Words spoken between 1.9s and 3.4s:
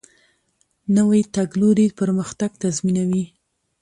پرمختګ تضمینوي